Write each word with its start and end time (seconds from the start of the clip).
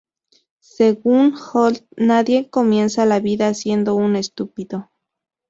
Según 0.63 1.35
Holt, 1.37 1.85
nadie 1.95 2.49
comienza 2.49 3.05
la 3.05 3.19
vida 3.19 3.53
siendo 3.53 3.93
un 3.93 4.15
estúpido. 4.15 4.89